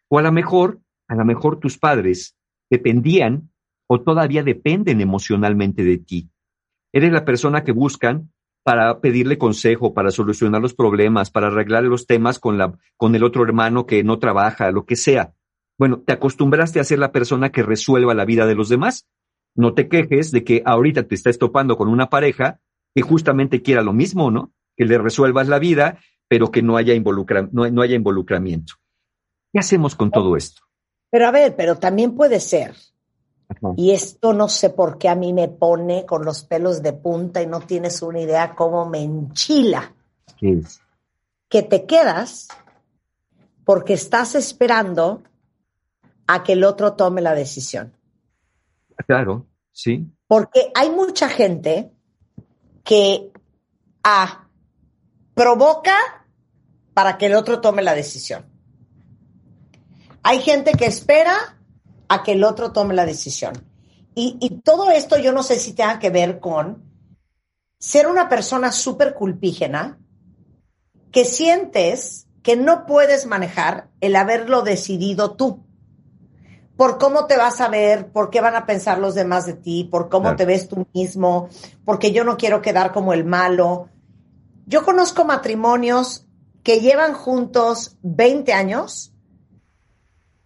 [0.09, 2.37] O a lo mejor, a lo mejor tus padres
[2.69, 3.49] dependían
[3.87, 6.29] o todavía dependen emocionalmente de ti.
[6.93, 8.31] Eres la persona que buscan
[8.63, 13.23] para pedirle consejo, para solucionar los problemas, para arreglar los temas con, la, con el
[13.23, 15.33] otro hermano que no trabaja, lo que sea.
[15.77, 19.07] Bueno, te acostumbraste a ser la persona que resuelva la vida de los demás.
[19.55, 22.59] No te quejes de que ahorita te estás topando con una pareja
[22.95, 24.51] que justamente quiera lo mismo, ¿no?
[24.75, 28.73] Que le resuelvas la vida, pero que no haya, involucra, no, no haya involucramiento.
[29.53, 30.63] ¿Qué hacemos con todo esto?
[31.11, 32.73] Pero a ver, pero también puede ser
[33.77, 37.41] y esto no sé por qué a mí me pone con los pelos de punta
[37.41, 39.93] y no tienes una idea cómo me enchila.
[41.49, 42.47] Que te quedas
[43.63, 45.23] porque estás esperando
[46.27, 47.93] a que el otro tome la decisión.
[49.07, 50.07] Claro, sí.
[50.27, 51.91] Porque hay mucha gente
[52.83, 53.31] que
[54.03, 54.47] A
[55.33, 55.95] provoca
[56.93, 58.45] para que el otro tome la decisión.
[60.23, 61.57] Hay gente que espera
[62.07, 63.53] a que el otro tome la decisión.
[64.17, 66.83] Y, todo esto yo no sé si tenga que ver con
[67.79, 69.99] ser una persona súper culpígena
[71.11, 75.65] que sientes que no puedes manejar el haberlo decidido tú.
[76.77, 79.83] Por cómo te vas a ver, por qué van a pensar los demás de ti,
[79.83, 81.49] por cómo te ves tú mismo,
[81.83, 83.89] porque yo no quiero quedar como el malo.
[84.65, 86.25] Yo conozco matrimonios
[86.63, 89.14] que llevan juntos 20 años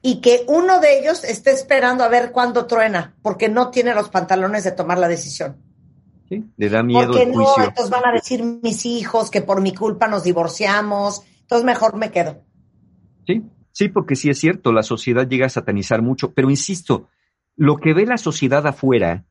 [0.01, 4.09] y que uno de ellos esté esperando a ver cuándo truena, porque no tiene los
[4.09, 5.57] pantalones de tomar la decisión.
[6.29, 9.73] Sí, le da miedo porque no, entonces van a decir mis hijos que por mi
[9.73, 12.43] culpa nos divorciamos, entonces mejor me quedo.
[13.25, 17.09] Sí, sí, porque sí es cierto, la sociedad llega a satanizar mucho, pero insisto,
[17.55, 19.25] lo que ve la sociedad afuera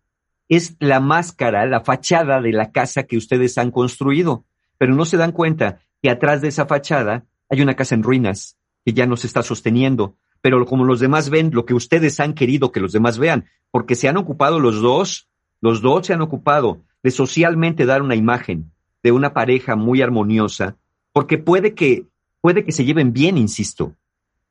[0.48, 4.44] es la máscara, la fachada de la casa que ustedes han construido,
[4.76, 8.58] pero no se dan cuenta que atrás de esa fachada hay una casa en ruinas
[8.84, 12.34] que ya no se está sosteniendo, pero como los demás ven lo que ustedes han
[12.34, 15.28] querido que los demás vean, porque se han ocupado los dos,
[15.60, 18.72] los dos se han ocupado de socialmente dar una imagen
[19.02, 20.76] de una pareja muy armoniosa,
[21.12, 22.06] porque puede que,
[22.40, 23.94] puede que se lleven bien, insisto,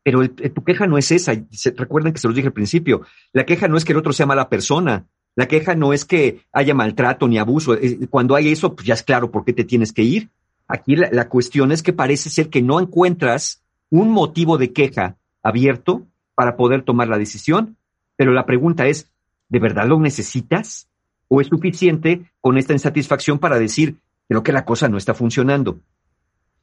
[0.04, 1.34] pero tu queja no es esa.
[1.76, 3.02] recuerden que se los dije al principio,
[3.34, 6.46] la queja no es que el otro sea mala persona, la queja no es que
[6.54, 7.74] haya maltrato ni abuso.
[7.76, 10.30] Eh, cuando hay eso, pues ya es claro por qué te tienes que ir.
[10.68, 15.18] Aquí la cuestión es que parece ser que no encuentras un motivo de queja
[15.48, 16.06] abierto
[16.36, 17.78] para poder tomar la decisión,
[18.16, 19.12] pero la pregunta es,
[19.50, 20.90] ¿de verdad lo necesitas?
[21.28, 25.80] ¿O es suficiente con esta insatisfacción para decir, creo que la cosa no está funcionando?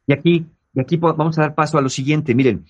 [0.06, 2.66] Y aquí, y aquí vamos a dar paso a lo siguiente, miren,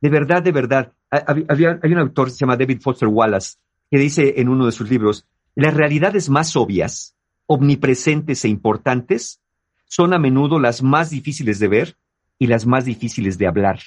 [0.00, 3.56] de verdad, de verdad, había, hay un autor que se llama David Foster Wallace
[3.90, 9.40] que dice en uno de sus libros, las realidades más obvias, omnipresentes e importantes
[9.86, 11.96] son a menudo las más difíciles de ver
[12.38, 13.80] y las más difíciles de hablar.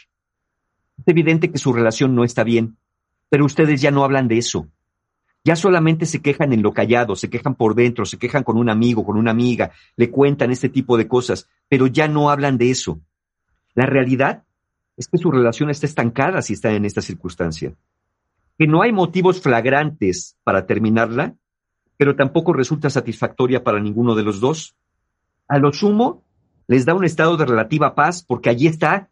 [0.99, 2.77] Es evidente que su relación no está bien,
[3.29, 4.67] pero ustedes ya no hablan de eso.
[5.45, 8.69] Ya solamente se quejan en lo callado, se quejan por dentro, se quejan con un
[8.69, 12.71] amigo, con una amiga, le cuentan este tipo de cosas, pero ya no hablan de
[12.71, 12.99] eso.
[13.73, 14.43] La realidad
[14.97, 17.73] es que su relación está estancada si está en esta circunstancia.
[18.57, 21.35] Que no hay motivos flagrantes para terminarla,
[21.95, 24.75] pero tampoco resulta satisfactoria para ninguno de los dos.
[25.47, 26.23] A lo sumo,
[26.67, 29.09] les da un estado de relativa paz porque allí está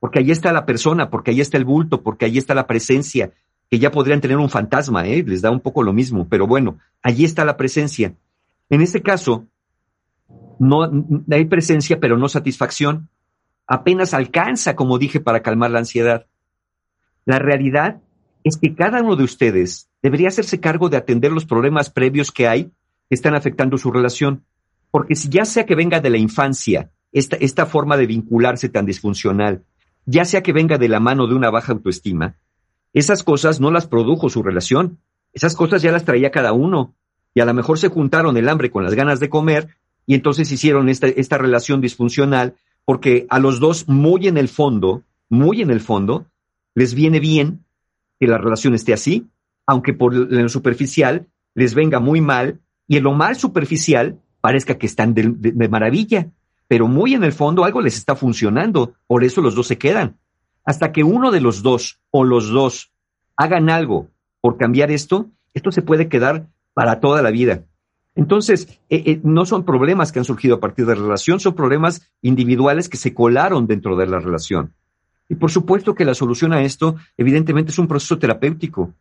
[0.00, 3.32] porque ahí está la persona, porque ahí está el bulto, porque ahí está la presencia,
[3.70, 5.24] que ya podrían tener un fantasma, ¿eh?
[5.26, 8.14] les da un poco lo mismo, pero bueno, allí está la presencia.
[8.70, 9.46] En este caso,
[10.58, 10.90] no
[11.30, 13.08] hay presencia, pero no satisfacción.
[13.66, 16.26] Apenas alcanza, como dije, para calmar la ansiedad.
[17.24, 18.00] La realidad
[18.44, 22.48] es que cada uno de ustedes debería hacerse cargo de atender los problemas previos que
[22.48, 24.44] hay que están afectando su relación.
[24.90, 28.86] Porque si ya sea que venga de la infancia, esta, esta forma de vincularse tan
[28.86, 29.64] disfuncional,
[30.10, 32.36] ya sea que venga de la mano de una baja autoestima,
[32.94, 35.00] esas cosas no las produjo su relación,
[35.34, 36.94] esas cosas ya las traía cada uno,
[37.34, 40.50] y a lo mejor se juntaron el hambre con las ganas de comer, y entonces
[40.50, 42.54] hicieron esta, esta relación disfuncional,
[42.86, 46.24] porque a los dos, muy en el fondo, muy en el fondo,
[46.74, 47.66] les viene bien
[48.18, 49.26] que la relación esté así,
[49.66, 54.86] aunque por lo superficial les venga muy mal, y en lo mal superficial parezca que
[54.86, 56.30] están de maravilla
[56.68, 60.18] pero muy en el fondo algo les está funcionando, por eso los dos se quedan.
[60.64, 62.92] Hasta que uno de los dos o los dos
[63.36, 64.08] hagan algo
[64.40, 67.64] por cambiar esto, esto se puede quedar para toda la vida.
[68.14, 71.54] Entonces, eh, eh, no son problemas que han surgido a partir de la relación, son
[71.54, 74.74] problemas individuales que se colaron dentro de la relación.
[75.28, 78.92] Y por supuesto que la solución a esto, evidentemente, es un proceso terapéutico,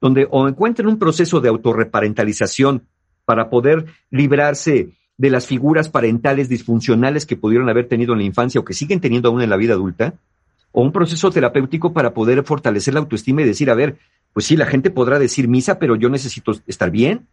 [0.00, 2.82] donde o encuentren un proceso de autorreparentalización
[3.24, 8.60] para poder librarse de las figuras parentales disfuncionales que pudieron haber tenido en la infancia
[8.60, 10.14] o que siguen teniendo aún en la vida adulta,
[10.72, 13.96] o un proceso terapéutico para poder fortalecer la autoestima y decir, a ver,
[14.32, 17.28] pues sí, la gente podrá decir misa, pero yo necesito estar bien.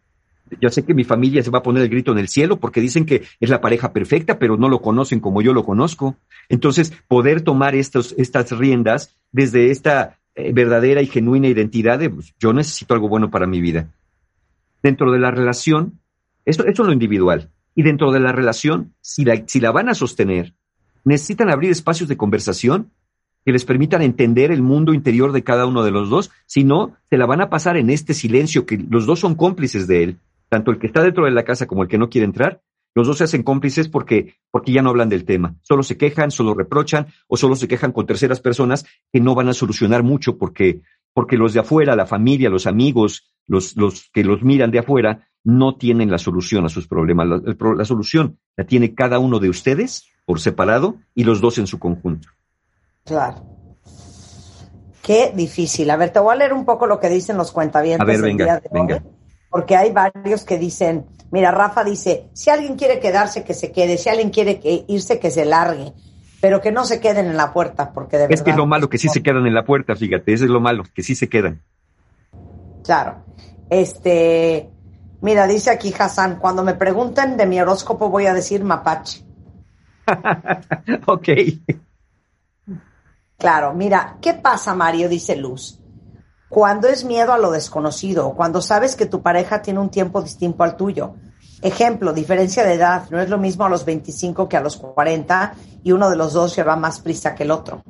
[0.60, 2.80] Yo sé que mi familia se va a poner el grito en el cielo porque
[2.80, 6.16] dicen que es la pareja perfecta, pero no lo conocen como yo lo conozco.
[6.48, 12.34] Entonces, poder tomar estos, estas riendas desde esta eh, verdadera y genuina identidad de pues,
[12.38, 13.88] yo necesito algo bueno para mi vida.
[14.84, 15.98] Dentro de la relación,
[16.44, 17.50] esto, esto es lo individual.
[17.74, 20.54] Y dentro de la relación, si la, si la van a sostener,
[21.04, 22.90] necesitan abrir espacios de conversación
[23.44, 26.96] que les permitan entender el mundo interior de cada uno de los dos, si no,
[27.10, 30.18] se la van a pasar en este silencio que los dos son cómplices de él,
[30.48, 32.62] tanto el que está dentro de la casa como el que no quiere entrar,
[32.94, 36.30] los dos se hacen cómplices porque, porque ya no hablan del tema, solo se quejan,
[36.30, 40.36] solo reprochan o solo se quejan con terceras personas que no van a solucionar mucho
[40.36, 40.82] porque,
[41.14, 45.28] porque los de afuera, la familia, los amigos, los, los que los miran de afuera,
[45.44, 47.26] no tienen la solución a sus problemas.
[47.26, 47.40] La,
[47.76, 51.78] la solución la tiene cada uno de ustedes por separado y los dos en su
[51.78, 52.28] conjunto.
[53.04, 53.44] Claro.
[55.02, 55.90] Qué difícil.
[55.90, 58.00] A ver, te voy a leer un poco lo que dicen los cuentavientes.
[58.00, 59.02] A ver, venga, venga.
[59.50, 63.98] porque hay varios que dicen, mira, Rafa dice, si alguien quiere quedarse, que se quede,
[63.98, 65.92] si alguien quiere irse, que se largue,
[66.40, 68.40] pero que no se queden en la puerta, porque de es verdad...
[68.40, 70.50] Es que es lo malo, que sí se quedan en la puerta, fíjate, eso es
[70.50, 71.62] lo malo, que sí se quedan.
[72.84, 73.24] Claro.
[73.68, 74.70] Este,
[75.22, 79.24] mira, dice aquí Hassan, cuando me pregunten de mi horóscopo voy a decir mapache.
[81.06, 81.28] ok.
[83.38, 85.08] Claro, mira, ¿qué pasa, Mario?
[85.08, 85.80] Dice Luz.
[86.48, 90.62] Cuando es miedo a lo desconocido, cuando sabes que tu pareja tiene un tiempo distinto
[90.62, 91.14] al tuyo.
[91.62, 95.54] Ejemplo, diferencia de edad, no es lo mismo a los 25 que a los 40
[95.82, 97.82] y uno de los dos lleva más prisa que el otro.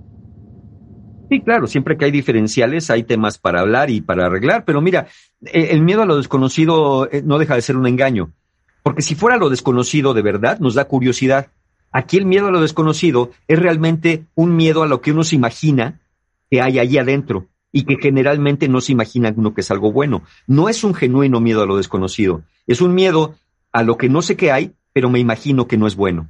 [1.33, 5.07] Sí, claro, siempre que hay diferenciales hay temas para hablar y para arreglar, pero mira,
[5.41, 8.35] el miedo a lo desconocido eh, no deja de ser un engaño,
[8.83, 11.47] porque si fuera lo desconocido de verdad, nos da curiosidad.
[11.91, 15.35] Aquí el miedo a lo desconocido es realmente un miedo a lo que uno se
[15.35, 16.03] imagina
[16.51, 20.25] que hay allí adentro y que generalmente no se imagina uno que es algo bueno.
[20.47, 23.37] No es un genuino miedo a lo desconocido, es un miedo
[23.73, 26.29] a lo que no sé qué hay, pero me imagino que no es bueno.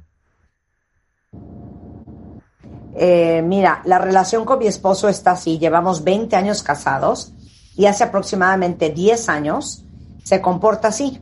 [2.95, 7.33] Eh, mira, la relación con mi esposo está así, llevamos 20 años casados
[7.75, 9.83] y hace aproximadamente 10 años
[10.23, 11.19] se comporta así.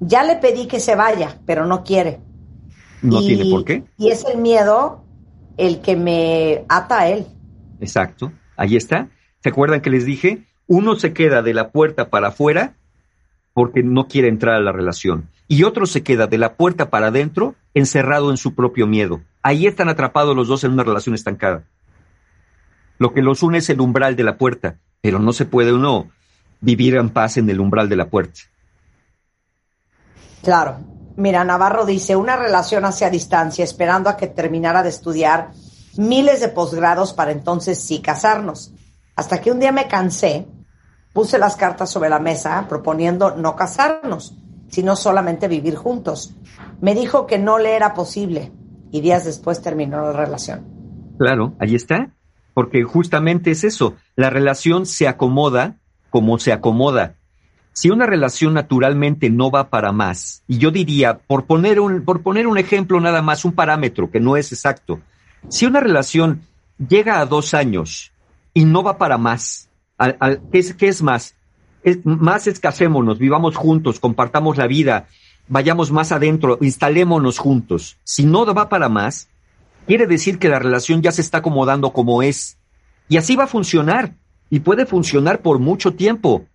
[0.00, 2.20] Ya le pedí que se vaya, pero no quiere.
[3.02, 3.84] No tiene por qué.
[3.98, 5.04] Y es el miedo
[5.56, 7.26] el que me ata a él.
[7.80, 9.08] Exacto, ahí está.
[9.42, 10.44] ¿Se acuerdan que les dije?
[10.66, 12.76] Uno se queda de la puerta para afuera
[13.52, 15.28] porque no quiere entrar a la relación.
[15.48, 19.20] Y otro se queda de la puerta para adentro encerrado en su propio miedo.
[19.42, 21.64] Ahí están atrapados los dos en una relación estancada.
[22.98, 26.10] Lo que los une es el umbral de la puerta, pero no se puede uno
[26.60, 28.40] vivir en paz en el umbral de la puerta.
[30.42, 30.78] Claro,
[31.16, 35.50] Mira, Navarro dice, una relación hacia distancia, esperando a que terminara de estudiar
[35.98, 38.72] miles de posgrados para entonces sí casarnos.
[39.16, 40.46] Hasta que un día me cansé,
[41.12, 44.34] puse las cartas sobre la mesa proponiendo no casarnos,
[44.70, 46.32] sino solamente vivir juntos.
[46.80, 48.50] Me dijo que no le era posible
[48.90, 50.64] y días después terminó la relación.
[51.18, 52.10] Claro, ahí está,
[52.54, 55.76] porque justamente es eso, la relación se acomoda
[56.10, 57.14] como se acomoda
[57.72, 62.22] si una relación naturalmente no va para más, y yo diría, por poner un, por
[62.22, 65.00] poner un ejemplo nada más, un parámetro que no es exacto,
[65.48, 66.42] si una relación
[66.78, 68.12] llega a dos años
[68.52, 69.70] y no va para más,
[70.52, 71.36] ¿qué, es, ¿qué, es, más?
[71.82, 75.06] Es, más escasémonos, vivamos juntos, compartamos la vida,
[75.50, 77.98] vayamos más adentro, instalémonos juntos.
[78.04, 79.28] Si no va para más,
[79.86, 82.56] quiere decir que la relación ya se está acomodando como es.
[83.10, 84.14] Y así va a funcionar.
[84.48, 86.46] Y puede funcionar por mucho tiempo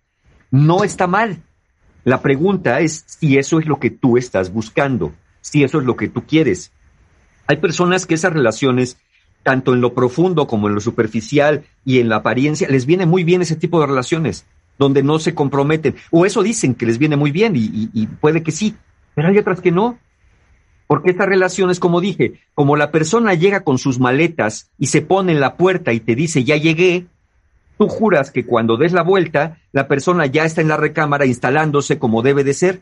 [0.50, 1.42] no está mal.
[2.04, 5.96] La pregunta es si eso es lo que tú estás buscando, si eso es lo
[5.96, 6.72] que tú quieres.
[7.46, 8.98] Hay personas que esas relaciones,
[9.42, 13.24] tanto en lo profundo como en lo superficial y en la apariencia, les viene muy
[13.24, 14.46] bien ese tipo de relaciones,
[14.78, 15.96] donde no se comprometen.
[16.10, 18.76] O eso dicen que les viene muy bien y, puede que sí,
[19.16, 19.98] pero hay otras que no.
[20.86, 25.32] Porque estas relaciones, como dije, como la persona llega con sus maletas y se pone
[25.32, 27.08] en la puerta y te dice, ya llegué,
[27.78, 31.98] Tú juras que cuando des la vuelta, la persona ya está en la recámara instalándose
[31.98, 32.80] como debe de ser,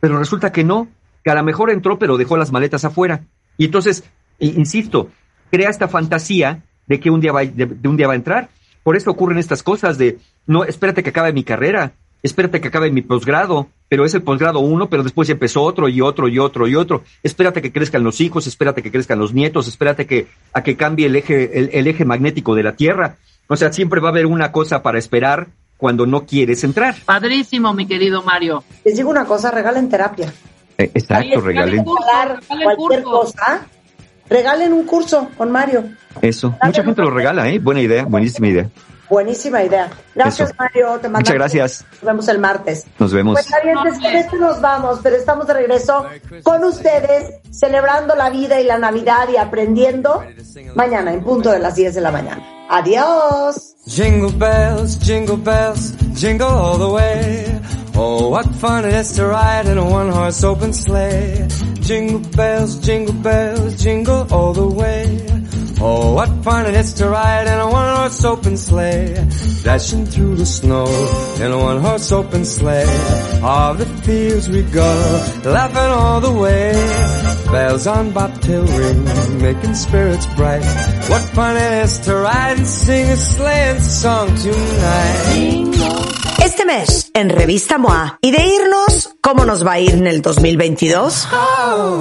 [0.00, 0.88] pero resulta que no,
[1.22, 3.24] que a lo mejor entró pero dejó las maletas afuera.
[3.58, 4.04] Y entonces,
[4.38, 5.10] insisto,
[5.50, 8.48] crea esta fantasía de que un día va, de, un día va a entrar,
[8.82, 12.90] por eso ocurren estas cosas de, no, espérate que acabe mi carrera, espérate que acabe
[12.90, 16.38] mi posgrado, pero es el posgrado uno, pero después ya empezó otro y otro y
[16.38, 17.02] otro y otro.
[17.22, 21.06] Espérate que crezcan los hijos, espérate que crezcan los nietos, espérate que, a que cambie
[21.06, 23.16] el eje, el, eje magnético de la Tierra.
[23.48, 26.94] O sea, siempre va a haber una cosa para esperar cuando no quieres entrar.
[27.04, 28.62] Padrísimo, mi querido Mario.
[28.84, 30.32] Les digo una cosa, regalen terapia.
[30.78, 31.84] Eh, exacto, regalen.
[31.84, 33.66] cualquier cosa,
[34.28, 35.84] regalen un curso con Mario.
[36.22, 37.58] Eso, mucha gente lo regala, ¿eh?
[37.58, 38.70] Buena idea, buenísima idea.
[39.10, 39.90] Buenísima idea.
[40.14, 40.98] Gracias, Mario.
[41.00, 41.84] Te Muchas gracias.
[41.94, 42.86] Nos vemos el martes.
[42.98, 43.34] Nos vemos.
[43.34, 46.06] Pues, con esto nos vamos, pero estamos de regreso
[46.44, 50.24] con ustedes, celebrando la vida y la Navidad y aprendiendo
[50.76, 52.40] mañana en punto de las 10 de la mañana.
[52.70, 53.74] Adiós.
[53.84, 57.60] Jingle bells, jingle bells, jingle all the way.
[57.96, 61.48] Oh, what fun it is to ride in a one-horse open sleigh.
[61.80, 65.29] Jingle bells, jingle bells, jingle all the way.
[65.82, 69.14] Oh, what fun it is to ride in a one-horse open sleigh.
[69.64, 70.84] Dashing through the snow
[71.40, 72.84] in a one-horse open sleigh.
[73.42, 74.90] All the fields we go,
[75.42, 76.72] laughing all the way.
[77.50, 79.04] Bells on bobtail ring,
[79.40, 80.64] making spirits bright.
[81.08, 86.10] What fun it is to ride and sing a sleighing song tonight.
[86.44, 90.22] Este mes, en Revista MOA, y de irnos, ¿cómo nos va a ir en el
[90.22, 91.28] 2022?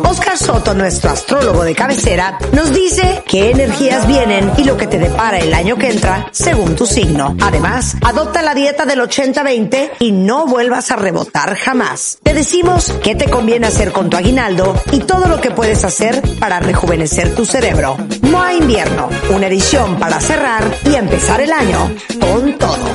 [0.03, 4.97] Oscar Soto, nuestro astrólogo de cabecera, nos dice qué energías vienen y lo que te
[4.97, 7.37] depara el año que entra según tu signo.
[7.39, 12.17] Además, adopta la dieta del 80-20 y no vuelvas a rebotar jamás.
[12.23, 16.23] Te decimos qué te conviene hacer con tu aguinaldo y todo lo que puedes hacer
[16.39, 17.95] para rejuvenecer tu cerebro.
[18.23, 22.89] MOA Invierno, una edición para cerrar y empezar el año con todo.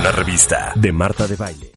[0.00, 1.70] Una revista de Marta de Baile.